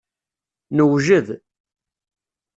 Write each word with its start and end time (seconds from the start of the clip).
Newjed. 0.73 1.27